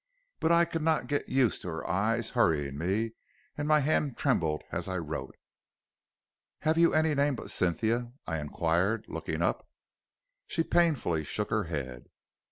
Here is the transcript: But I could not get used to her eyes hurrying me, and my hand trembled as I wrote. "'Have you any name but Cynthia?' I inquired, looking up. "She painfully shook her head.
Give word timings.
But 0.39 0.51
I 0.51 0.65
could 0.65 0.81
not 0.81 1.05
get 1.05 1.29
used 1.29 1.61
to 1.61 1.67
her 1.67 1.87
eyes 1.87 2.31
hurrying 2.31 2.75
me, 2.75 3.11
and 3.55 3.67
my 3.67 3.81
hand 3.81 4.17
trembled 4.17 4.63
as 4.71 4.87
I 4.87 4.97
wrote. 4.97 5.35
"'Have 6.61 6.75
you 6.79 6.91
any 6.95 7.13
name 7.13 7.35
but 7.35 7.51
Cynthia?' 7.51 8.11
I 8.25 8.39
inquired, 8.39 9.05
looking 9.07 9.43
up. 9.43 9.69
"She 10.47 10.63
painfully 10.63 11.23
shook 11.23 11.51
her 11.51 11.65
head. 11.65 12.09